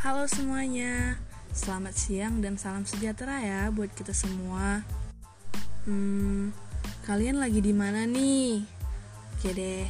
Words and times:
Halo 0.00 0.24
semuanya, 0.24 1.20
selamat 1.52 1.92
siang 1.92 2.40
dan 2.40 2.56
salam 2.56 2.88
sejahtera 2.88 3.36
ya 3.44 3.68
buat 3.68 3.92
kita 3.92 4.16
semua. 4.16 4.80
Hmm, 5.84 6.56
kalian 7.04 7.36
lagi 7.36 7.60
di 7.60 7.76
mana 7.76 8.08
nih? 8.08 8.64
Oke 9.36 9.52
deh, 9.52 9.84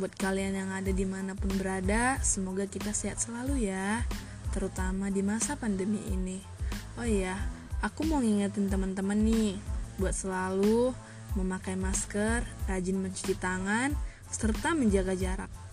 buat 0.00 0.16
kalian 0.16 0.56
yang 0.56 0.72
ada 0.72 0.88
di 0.96 1.04
mana 1.04 1.36
pun 1.36 1.52
berada, 1.60 2.16
semoga 2.24 2.64
kita 2.64 2.96
sehat 2.96 3.20
selalu 3.20 3.68
ya, 3.68 4.08
terutama 4.56 5.12
di 5.12 5.20
masa 5.20 5.60
pandemi 5.60 6.00
ini. 6.08 6.40
Oh 6.96 7.04
iya, 7.04 7.36
aku 7.84 8.08
mau 8.08 8.24
ngingetin 8.24 8.72
teman-teman 8.72 9.20
nih, 9.28 9.60
buat 10.00 10.16
selalu 10.16 10.96
memakai 11.36 11.76
masker, 11.76 12.48
rajin 12.64 12.96
mencuci 12.96 13.36
tangan, 13.36 13.92
serta 14.32 14.72
menjaga 14.72 15.12
jarak 15.12 15.63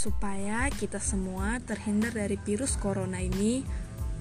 supaya 0.00 0.72
kita 0.72 0.96
semua 0.96 1.60
terhindar 1.60 2.16
dari 2.16 2.40
virus 2.40 2.80
corona 2.80 3.20
ini 3.20 3.60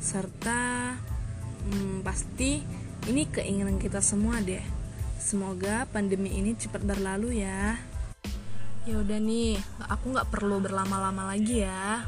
serta 0.04 0.92
hmm, 1.72 2.04
pasti 2.04 2.60
ini 3.08 3.24
keinginan 3.32 3.80
kita 3.80 4.04
semua 4.04 4.44
deh. 4.44 4.60
Semoga 5.16 5.88
pandemi 5.88 6.36
ini 6.36 6.52
cepat 6.60 6.84
berlalu 6.84 7.40
ya. 7.48 7.80
Ya 8.84 8.96
udah 9.00 9.24
nih 9.24 9.56
aku 9.88 10.20
nggak 10.20 10.28
perlu 10.28 10.60
berlama-lama 10.60 11.32
lagi 11.32 11.64
ya. 11.64 12.04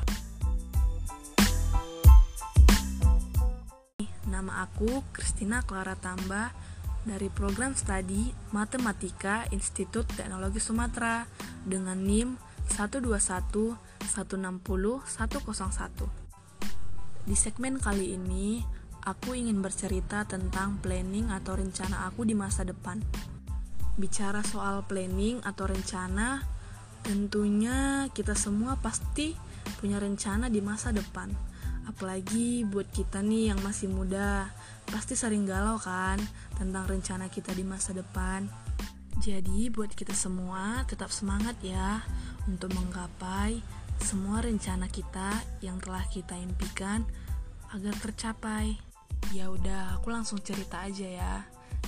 Nama 4.27 4.67
aku 4.67 4.99
Christina 5.15 5.63
Clara 5.63 5.95
Tambah 5.95 6.51
dari 7.07 7.31
program 7.31 7.71
studi 7.71 8.35
Matematika 8.51 9.48
Institut 9.55 10.12
Teknologi 10.12 10.59
Sumatera 10.59 11.23
dengan 11.63 11.95
NIM 12.03 12.51
121 12.71 13.75
160 14.07 15.04
101. 15.04 16.32
Di 17.21 17.37
segmen 17.37 17.77
kali 17.77 18.18
ini, 18.18 18.65
aku 19.05 19.37
ingin 19.37 19.62
bercerita 19.62 20.26
tentang 20.26 20.81
planning 20.81 21.29
atau 21.29 21.59
rencana 21.59 22.09
aku 22.09 22.26
di 22.26 22.34
masa 22.34 22.65
depan. 22.65 22.98
Bicara 23.99 24.41
soal 24.41 24.81
planning 24.87 25.43
atau 25.46 25.70
rencana, 25.70 26.41
tentunya 27.05 28.09
kita 28.15 28.34
semua 28.34 28.79
pasti 28.79 29.35
punya 29.77 30.01
rencana 30.01 30.49
di 30.49 30.63
masa 30.63 30.90
depan. 30.90 31.29
Apalagi 31.85 32.65
buat 32.65 32.90
kita 32.93 33.26
nih 33.26 33.53
yang 33.53 33.59
masih 33.62 33.90
muda, 33.90 34.49
pasti 34.90 35.18
sering 35.18 35.49
galau 35.49 35.81
kan 35.81 36.18
tentang 36.57 36.85
rencana 36.85 37.27
kita 37.27 37.53
di 37.53 37.65
masa 37.65 37.93
depan. 37.93 38.46
Jadi 39.20 39.67
buat 39.67 39.91
kita 39.91 40.15
semua 40.15 40.87
tetap 40.87 41.12
semangat 41.12 41.59
ya 41.59 41.99
untuk 42.48 42.71
menggapai 42.71 43.59
semua 44.01 44.41
rencana 44.41 44.90
kita 44.90 45.29
yang 45.62 45.77
telah 45.77 46.01
kita 46.09 46.34
impikan 46.40 47.05
agar 47.76 47.93
tercapai. 48.01 48.79
Ya 49.29 49.51
udah, 49.53 49.99
aku 49.99 50.09
langsung 50.09 50.41
cerita 50.41 50.81
aja 50.81 51.05
ya. 51.05 51.35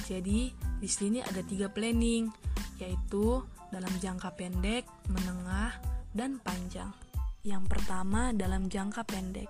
Jadi, 0.06 0.54
di 0.54 0.90
sini 0.90 1.20
ada 1.26 1.42
tiga 1.42 1.74
planning, 1.74 2.30
yaitu 2.78 3.42
dalam 3.74 3.90
jangka 3.98 4.30
pendek, 4.38 4.86
menengah, 5.10 5.74
dan 6.14 6.38
panjang. 6.38 6.94
Yang 7.42 7.66
pertama 7.68 8.32
dalam 8.32 8.70
jangka 8.70 9.04
pendek. 9.04 9.50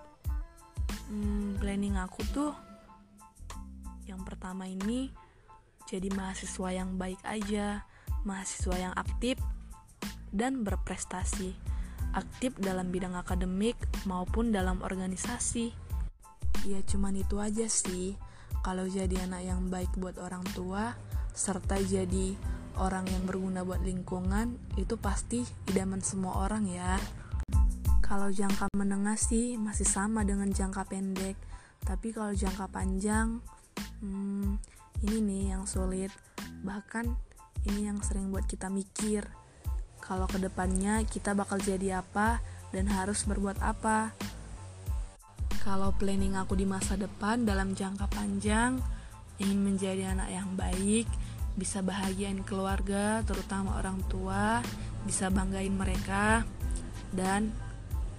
Hmm, 1.12 1.60
planning 1.60 2.00
aku 2.00 2.24
tuh 2.32 2.54
yang 4.08 4.24
pertama 4.24 4.68
ini 4.68 5.12
jadi 5.90 6.08
mahasiswa 6.16 6.70
yang 6.72 6.96
baik 6.96 7.20
aja, 7.28 7.84
mahasiswa 8.24 8.76
yang 8.80 8.94
aktif 8.96 9.38
dan 10.34 10.64
berprestasi, 10.64 11.54
aktif 12.16 12.56
dalam 12.58 12.90
bidang 12.90 13.14
akademik 13.14 13.76
maupun 14.08 14.50
dalam 14.50 14.82
organisasi. 14.82 15.76
Ya 16.64 16.80
cuman 16.88 17.20
itu 17.20 17.38
aja 17.44 17.68
sih, 17.68 18.16
kalau 18.64 18.88
jadi 18.88 19.28
anak 19.28 19.44
yang 19.44 19.62
baik 19.68 19.92
buat 20.00 20.16
orang 20.18 20.46
tua, 20.56 20.96
serta 21.36 21.78
jadi 21.84 22.34
orang 22.80 23.06
yang 23.12 23.24
berguna 23.28 23.62
buat 23.68 23.84
lingkungan, 23.84 24.56
itu 24.80 24.96
pasti 24.98 25.44
idaman 25.70 26.00
semua 26.00 26.48
orang 26.48 26.66
ya. 26.70 26.96
Kalau 28.00 28.30
jangka 28.30 28.72
menengah 28.78 29.18
sih 29.18 29.60
masih 29.60 29.86
sama 29.86 30.24
dengan 30.24 30.48
jangka 30.50 30.86
pendek, 30.88 31.36
tapi 31.84 32.16
kalau 32.16 32.32
jangka 32.32 32.70
panjang, 32.72 33.44
hmm, 34.00 34.58
ini 35.02 35.18
nih 35.24 35.44
yang 35.58 35.66
sulit. 35.66 36.14
Bahkan 36.62 37.10
ini 37.66 37.90
yang 37.90 38.04
sering 38.06 38.30
buat 38.30 38.46
kita 38.46 38.70
mikir 38.70 39.26
kalau 40.04 40.28
ke 40.28 40.36
depannya 40.36 41.00
kita 41.08 41.32
bakal 41.32 41.56
jadi 41.64 42.04
apa 42.04 42.44
dan 42.76 42.92
harus 42.92 43.24
berbuat 43.24 43.64
apa. 43.64 44.12
Kalau 45.64 45.96
planning 45.96 46.36
aku 46.36 46.60
di 46.60 46.68
masa 46.68 47.00
depan 47.00 47.48
dalam 47.48 47.72
jangka 47.72 48.12
panjang, 48.12 48.84
ingin 49.40 49.64
menjadi 49.64 50.12
anak 50.12 50.28
yang 50.28 50.50
baik, 50.60 51.08
bisa 51.56 51.80
bahagiain 51.80 52.44
keluarga, 52.44 53.24
terutama 53.24 53.80
orang 53.80 54.04
tua, 54.12 54.60
bisa 55.08 55.32
banggain 55.32 55.72
mereka, 55.72 56.44
dan 57.16 57.48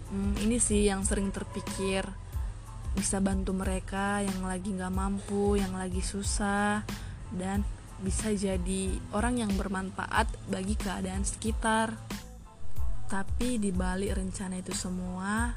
hmm, 0.08 0.40
ini 0.40 0.56
sih 0.56 0.88
yang 0.88 1.04
sering 1.04 1.28
terpikir, 1.36 2.08
bisa 2.94 3.18
bantu 3.18 3.50
mereka 3.52 4.22
yang 4.22 4.46
lagi 4.46 4.70
nggak 4.70 4.94
mampu, 4.94 5.58
yang 5.58 5.74
lagi 5.74 6.00
susah, 6.00 6.86
dan 7.34 7.66
bisa 8.00 8.30
jadi 8.30 8.94
orang 9.14 9.42
yang 9.42 9.52
bermanfaat 9.54 10.30
bagi 10.50 10.78
keadaan 10.78 11.26
sekitar. 11.26 11.94
Tapi 13.10 13.58
di 13.60 13.70
balik 13.74 14.16
rencana 14.18 14.58
itu 14.58 14.72
semua, 14.72 15.52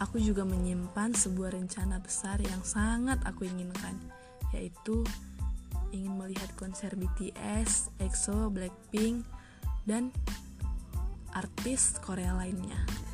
aku 0.00 0.20
juga 0.20 0.44
menyimpan 0.44 1.12
sebuah 1.16 1.56
rencana 1.56 2.00
besar 2.00 2.40
yang 2.44 2.60
sangat 2.62 3.20
aku 3.24 3.48
inginkan, 3.48 3.96
yaitu 4.52 5.02
ingin 5.96 6.14
melihat 6.16 6.52
konser 6.60 6.92
BTS, 6.92 7.94
EXO, 8.00 8.52
Blackpink, 8.52 9.24
dan 9.88 10.12
artis 11.32 11.96
Korea 12.00 12.32
lainnya. 12.36 13.05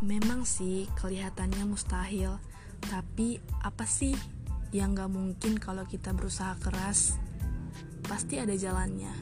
Memang 0.00 0.48
sih 0.48 0.88
kelihatannya 0.96 1.68
mustahil, 1.68 2.40
tapi 2.88 3.36
apa 3.60 3.84
sih 3.84 4.16
yang 4.72 4.96
gak 4.96 5.12
mungkin 5.12 5.60
kalau 5.60 5.84
kita 5.84 6.16
berusaha 6.16 6.56
keras? 6.56 7.20
Pasti 8.08 8.40
ada 8.40 8.56
jalannya. 8.56 9.12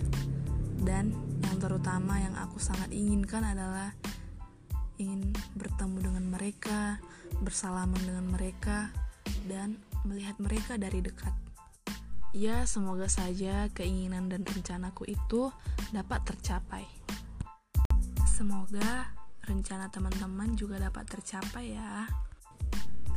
Dan 0.78 1.10
yang 1.42 1.58
terutama 1.58 2.22
yang 2.22 2.38
aku 2.38 2.62
sangat 2.62 2.94
inginkan 2.94 3.42
adalah 3.42 3.90
ingin 5.02 5.34
bertemu 5.58 5.98
dengan 5.98 6.24
mereka, 6.30 7.02
bersalaman 7.42 7.98
dengan 8.06 8.30
mereka, 8.30 8.94
dan 9.50 9.82
melihat 10.06 10.38
mereka 10.38 10.78
dari 10.78 11.02
dekat. 11.02 11.34
Ya, 12.30 12.62
semoga 12.70 13.10
saja 13.10 13.66
keinginan 13.74 14.30
dan 14.30 14.46
rencanaku 14.46 15.10
itu 15.10 15.50
dapat 15.90 16.22
tercapai. 16.22 16.86
Semoga 18.30 19.17
rencana 19.48 19.88
teman-teman 19.88 20.52
juga 20.52 20.76
dapat 20.76 21.08
tercapai 21.08 21.72
ya. 21.72 22.04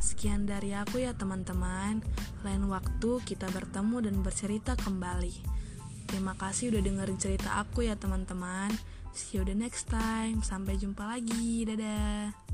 Sekian 0.02 0.48
dari 0.48 0.72
aku 0.72 1.04
ya 1.04 1.12
teman-teman. 1.12 2.00
Lain 2.42 2.64
waktu 2.72 3.20
kita 3.22 3.46
bertemu 3.52 4.08
dan 4.08 4.16
bercerita 4.24 4.74
kembali. 4.74 5.44
Terima 6.10 6.34
kasih 6.34 6.74
udah 6.74 6.82
dengerin 6.82 7.20
cerita 7.20 7.60
aku 7.60 7.86
ya 7.86 7.94
teman-teman. 7.94 8.72
See 9.12 9.38
you 9.38 9.44
the 9.44 9.54
next 9.54 9.92
time. 9.92 10.40
Sampai 10.40 10.80
jumpa 10.80 11.04
lagi. 11.04 11.68
Dadah. 11.68 12.51